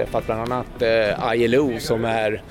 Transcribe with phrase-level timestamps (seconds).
[0.00, 2.42] träffat bland annat eh, ILO som är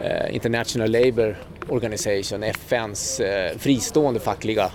[0.00, 1.36] eh, International Labour
[1.68, 4.70] Organization, FNs eh, fristående fackliga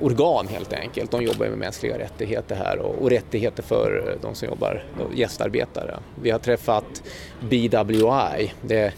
[0.00, 1.10] organ helt enkelt.
[1.10, 5.98] De jobbar med mänskliga rättigheter här och, och rättigheter för eh, de som jobbar, gästarbetare.
[6.22, 7.02] Vi har träffat
[7.40, 8.92] BWI, det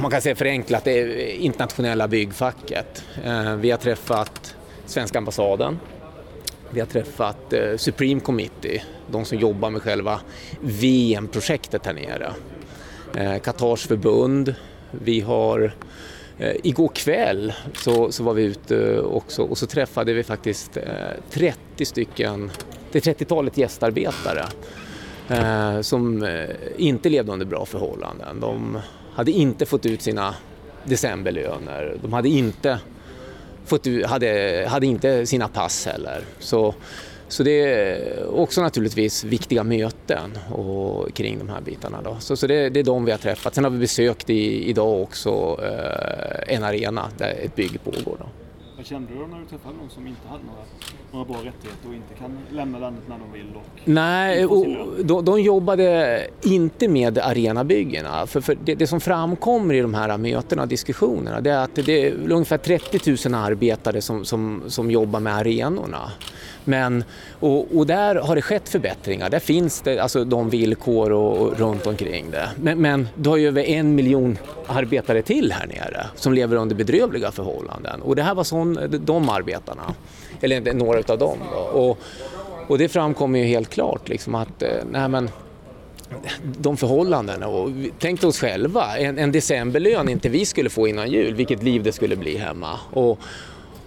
[0.00, 3.04] man kan säga förenklat, det internationella byggfacket.
[3.24, 5.78] Eh, vi har träffat svenska ambassaden.
[6.70, 10.20] Vi har träffat eh, Supreme Committee, de som jobbar med själva
[10.60, 12.32] VM-projektet här nere.
[13.14, 14.54] Eh, Qatars förbund.
[14.90, 15.72] Vi har
[16.38, 20.78] eh, Igår kväll så, så var vi ute också och så träffade vi faktiskt
[21.30, 22.50] 30 stycken,
[22.92, 24.44] det 30-talet gästarbetare
[25.82, 26.28] som
[26.76, 28.40] inte levde under bra förhållanden.
[28.40, 28.78] De
[29.14, 30.34] hade inte fått ut sina
[30.84, 31.96] decemberlöner.
[32.02, 32.78] De hade inte,
[33.68, 36.20] fått hade, hade inte sina pass heller.
[36.38, 36.74] Så,
[37.28, 42.02] så det är också naturligtvis viktiga möten och, kring de här bitarna.
[42.02, 42.16] Då.
[42.20, 43.54] Så, så det, det, är de vi har träffat.
[43.54, 48.16] Sen har vi besökt i, idag också eh, en arena där ett bygge pågår.
[48.18, 48.26] Då.
[48.78, 50.62] Vad kände du när du träffade någon som inte hade några,
[51.12, 53.56] några bra rättigheter och inte kan lämna landet när de vill?
[53.56, 54.66] Och Nej, och
[55.04, 58.26] de, de jobbade inte med arenabyggena.
[58.26, 61.74] För, för det, det, som framkommer i de här mötena och diskussionerna det är att
[61.74, 66.12] det är ungefär 30 000 arbetare som, som, som jobbar med arenorna.
[66.64, 67.04] Men,
[67.40, 69.30] och, och, där har det skett förbättringar.
[69.30, 72.50] Där finns det alltså de villkor och, och runt omkring det.
[72.56, 76.76] Men, men du har ju över en miljon arbetare till här nere som lever under
[76.76, 78.02] bedrövliga förhållanden.
[78.02, 79.94] Och det här var sån, de arbetarna,
[80.40, 81.38] eller några av dem.
[81.52, 81.58] Då.
[81.58, 81.98] Och,
[82.66, 85.30] och det framkommer ju helt klart liksom att eh, nej men,
[86.42, 87.48] de förhållandena.
[87.48, 91.82] Och tänk oss själva, en, en decemberlön inte vi skulle få innan jul, vilket liv
[91.82, 92.78] det skulle bli hemma.
[92.92, 93.18] Och,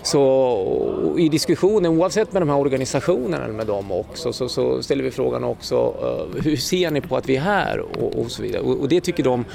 [0.04, 5.04] så i diskussionen, oavsett med de här organisationerna eller med dem också, så, så ställer
[5.04, 8.42] vi frågan också uh, hur ser ni på att vi är här och, och så
[8.42, 8.62] vidare.
[8.62, 9.46] Och, och, det tycker de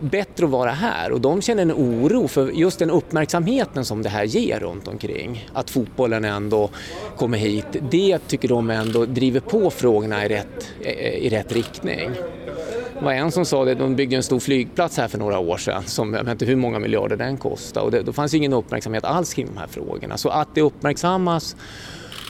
[0.00, 4.08] bättre att vara här och de känner en oro för just den uppmärksamheten som det
[4.08, 5.48] här ger runt omkring.
[5.52, 6.70] Att fotbollen ändå
[7.16, 10.72] kommer hit, det tycker de ändå driver på frågorna i rätt,
[11.18, 12.10] i rätt riktning.
[12.98, 15.56] Det var en som sa det, de byggde en stor flygplats här för några år
[15.56, 18.52] sedan som jag vet inte hur många miljarder den kostade och det, då fanns ingen
[18.52, 20.16] uppmärksamhet alls kring de här frågorna.
[20.16, 21.56] Så att det uppmärksammas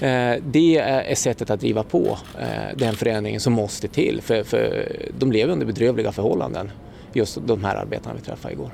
[0.02, 4.92] eh, det är sättet att driva på eh, den förändringen som måste till för, för
[5.18, 6.70] de lever under bedrövliga förhållanden,
[7.12, 8.70] just de här arbetarna vi träffade igår.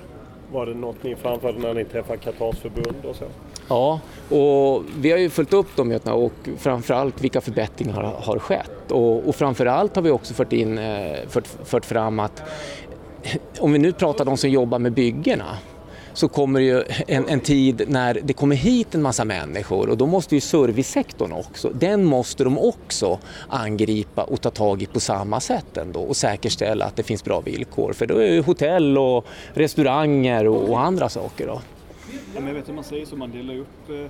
[0.52, 3.24] Var det något ni framförde när ni träffade Qatars förbund och så?
[3.68, 8.38] Ja, och vi har ju följt upp de mötena och framförallt vilka förbättringar har, har
[8.38, 8.90] skett.
[8.90, 12.42] Och, och framförallt har vi också fört, in, eh, fört, fört fram att
[13.58, 15.58] om vi nu pratar om de som jobbar med byggena
[16.14, 19.96] så kommer det ju en, en, tid när det kommer hit en massa människor och
[19.96, 25.00] då måste ju servicesektorn också, den måste de också angripa och ta tag i på
[25.00, 27.92] samma sätt ändå och säkerställa att det finns bra villkor.
[27.92, 31.46] För då är det hotell och restauranger och, och andra saker.
[31.46, 31.60] Då.
[32.12, 34.06] Ja, men jag vet hur man säger så, man delar upp eh,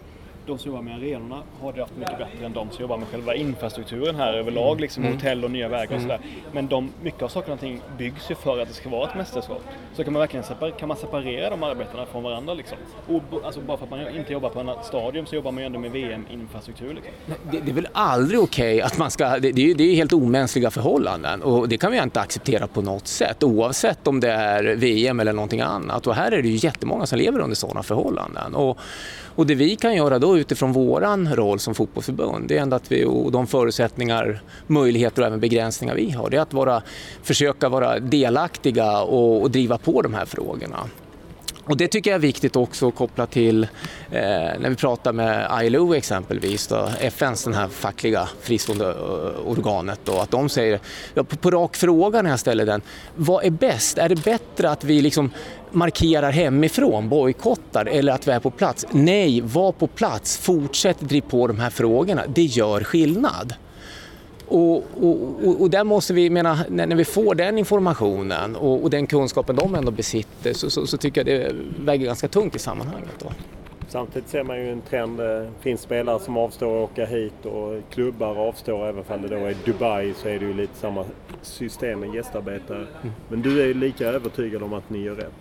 [0.46, 3.08] de som jobbar med arenorna har det haft mycket bättre än de som jobbar med
[3.08, 5.14] själva infrastrukturen här överlag, liksom mm.
[5.14, 6.02] hotell och nya vägar och mm.
[6.02, 6.20] sådär.
[6.52, 9.16] Men de, mycket av saker och ting byggs ju för att det ska vara ett
[9.16, 9.62] mästerskap.
[9.96, 12.78] Så kan man verkligen separ, kan man separera de arbetarna från varandra liksom.
[13.08, 15.66] Och, alltså, bara för att man inte jobbar på en stadium så jobbar man ju
[15.66, 16.94] ändå med VM-infrastruktur.
[16.94, 17.12] Liksom.
[17.50, 19.94] Det, det, är väl aldrig okej okay att man ska, det, det, är, det är
[19.94, 24.30] helt omänskliga förhållanden och det kan vi inte acceptera på något sätt oavsett om det
[24.30, 26.06] är VM eller någonting annat.
[26.06, 28.54] Och här är det ju jättemånga som lever under sådana förhållanden.
[28.54, 28.78] Och,
[29.36, 32.92] och det vi kan göra då utifrån våran roll som fotbollsförbund, det är ändå att
[32.92, 36.82] vi, och de förutsättningar, möjligheter och även begränsningar vi har, det är att vara,
[37.22, 40.78] försöka vara delaktiga och, och driva på de här frågorna.
[41.66, 43.68] Och det tycker jag är viktigt också att koppla till eh,
[44.58, 50.18] när vi pratar med ILO exempelvis, då, FNs den här fackliga fristående eh, organet, då,
[50.18, 50.80] att de säger,
[51.14, 52.82] ja, på, på rak fråga när jag ställer den,
[53.14, 53.98] vad är bäst?
[53.98, 55.30] Är det bättre att vi liksom
[55.70, 58.86] markerar hemifrån, bojkottar eller att vi är på plats?
[58.90, 63.54] Nej, var på plats, fortsätt driva på de här frågorna, det gör skillnad.
[64.54, 69.06] Och, och, och, där måste vi, mena, när, vi får den informationen och, och den
[69.06, 71.54] kunskapen de ändå besitter så, så, så, tycker jag det
[71.84, 73.14] väger ganska tungt i sammanhanget.
[73.18, 73.28] Då.
[73.88, 75.20] Samtidigt ser man ju en trend.
[75.20, 78.88] Eh, det finns spelare som avstår att åka hit och klubbar avstår.
[78.88, 81.04] Även om det då är Dubai så är det ju lite samma
[81.44, 82.86] system med gästarbetare.
[83.02, 83.14] Mm.
[83.28, 85.32] Men du är lika övertygad om att ni gör rätt?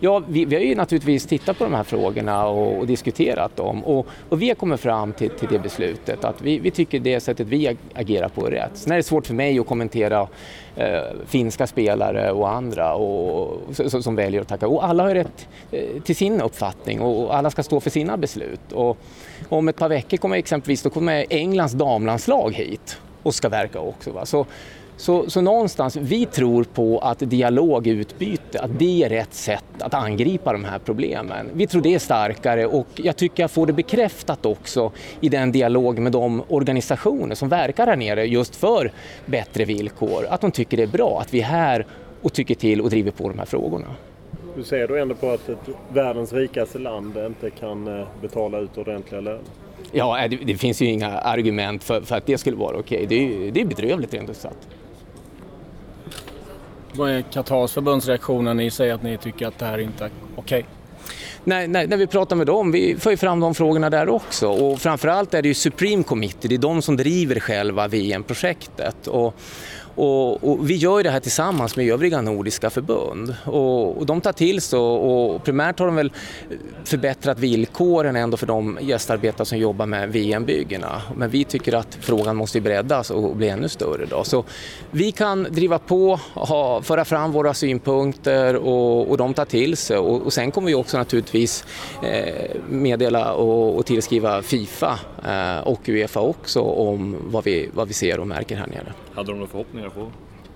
[0.00, 3.84] Ja, vi, vi, har ju naturligtvis tittat på de här frågorna och, och diskuterat dem
[3.84, 7.20] och, och, vi har kommit fram till, till det beslutet att vi, vi, tycker det
[7.20, 8.70] sättet vi agerar på är rätt.
[8.74, 10.28] Sen är det svårt för mig att kommentera
[10.76, 14.68] eh, finska spelare och andra och, som, som väljer att tacka.
[14.68, 18.72] Och alla har rätt eh, till sin uppfattning och alla ska stå för sina beslut.
[18.72, 18.98] Och
[19.48, 24.10] om ett par veckor kommer exempelvis då kommer Englands damlandslag hit och ska verka också.
[24.10, 24.26] Va?
[24.26, 24.46] Så
[24.96, 30.52] så, så någonstans, vi tror på att dialogutbyte, att det är rätt sätt att angripa
[30.52, 31.50] de här problemen.
[31.52, 35.52] Vi tror det är starkare och jag tycker jag får det bekräftat också i den
[35.52, 38.92] dialog med de organisationer som verkar här nere just för
[39.26, 40.26] bättre villkor.
[40.30, 41.86] Att de tycker det är bra att vi är här
[42.22, 43.86] och tycker till och driver på de här frågorna.
[44.56, 48.78] Du ser då ändå på att ett världens rikaste land inte kan eh, betala ut
[48.78, 49.42] ordentliga löner?
[49.92, 53.06] Ja, det, det finns ju inga argument för, för, att det skulle vara okej.
[53.08, 54.68] Det är, det är bedrövligt rent ut sagt.
[56.92, 60.10] Vad är Qatars förbundsreaktion när ni säger att ni tycker att det här inte är
[60.36, 60.66] okej?
[61.44, 64.48] När, nej, när, vi pratar med dem, vi för ju fram de frågorna där också
[64.48, 69.06] och framförallt är det ju Supreme Committee, det är de som driver själva VM-projektet.
[69.06, 69.34] Och,
[69.94, 74.32] och, och, vi gör det här tillsammans med övriga nordiska förbund och, och de tar
[74.32, 76.12] till sig och, primärt har de väl
[76.84, 81.02] förbättrat villkoren ändå för de gästarbetare som jobbar med VM-byggena.
[81.16, 84.06] Men vi tycker att frågan måste breddas och bli ännu större.
[84.06, 84.24] Då.
[84.24, 84.44] Så
[84.90, 89.96] vi kan driva på, ha, föra fram våra synpunkter och, och de tar till sig
[89.96, 91.64] och, och sen kommer vi också naturligtvis
[92.02, 94.98] eh, meddela och, och tillskriva Fifa
[95.28, 98.92] eh, och Uefa också om vad vi, vad vi ser och märker här nere.
[99.14, 100.10] Hade de några förhoppningar på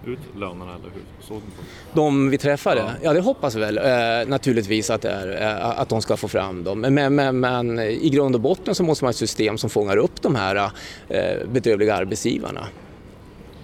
[0.06, 1.62] ut lönerna eller hur såg de på
[2.00, 2.80] De vi träffade?
[2.80, 6.16] Ja, ja det hoppas vi väl eh, naturligtvis att, det är, eh, att de ska
[6.16, 6.80] få fram dem.
[6.80, 9.96] Men, men, men, i grund och botten så måste man ha ett system som fångar
[9.96, 10.70] upp de här
[11.08, 12.66] eh, bedrövliga arbetsgivarna.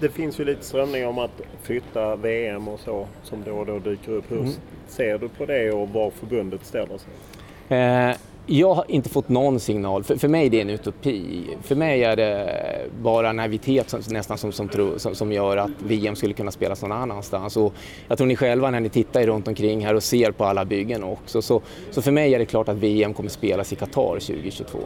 [0.00, 3.78] Det finns ju lite strömningar om att flytta VM och så som då och då
[3.78, 4.24] dyker upp.
[4.30, 4.52] Hur mm.
[4.88, 8.16] ser du på det och var förbundet ställer sig?
[8.46, 10.04] Jag har inte fått någon signal.
[10.04, 11.42] För, för mig är det en utopi.
[11.62, 12.60] För mig är det
[13.02, 16.92] bara naivitet som, nästan som, som, som, som gör att VM skulle kunna spelas någon
[16.92, 17.56] annanstans.
[17.56, 17.74] Och
[18.08, 21.04] jag tror ni själva när ni tittar runt omkring här och ser på alla byggen
[21.04, 21.42] också.
[21.42, 24.78] Så, så för mig är det klart att VM kommer spelas i Qatar 2022.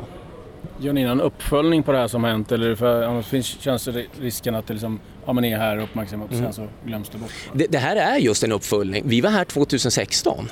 [0.79, 3.89] Gör ni någon uppföljning på det här som hänt eller för, finns, känns
[4.21, 6.45] risken att det liksom, ja, man är här och uppmärksammar och mm.
[6.45, 7.31] sen så glöms det bort?
[7.53, 9.03] Det, det, här är just en uppföljning.
[9.07, 10.49] Vi var här 2016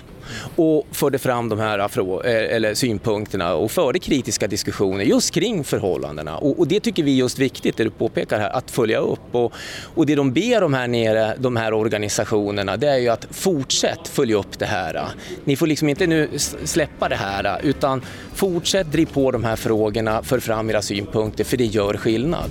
[0.56, 6.36] och förde fram de här eh, eller synpunkterna och förde kritiska diskussioner just kring förhållandena.
[6.36, 9.34] Och, och, det tycker vi är just viktigt, det du påpekar här, att följa upp.
[9.34, 9.52] Och,
[9.94, 14.08] och det de ber om här nere, de här organisationerna, det är ju att fortsätt
[14.08, 15.08] följa upp det här.
[15.44, 16.28] Ni får liksom inte nu
[16.64, 18.02] släppa det här, utan
[18.34, 22.50] fortsätt driva på de här frågorna, för fram era synpunkter, för det gör skillnad.